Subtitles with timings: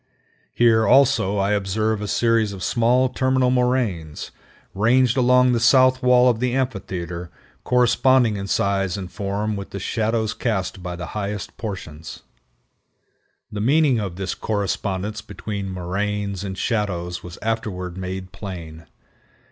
[0.55, 4.31] Here, also, I observed a series of small terminal moraines
[4.73, 7.29] ranged along the south wall of the amphitheater,
[7.63, 12.23] corresponding in size and form with the shadows cast by the highest portions.
[13.51, 18.87] The meaning of this correspondence between moraines and shadows was afterward made plain.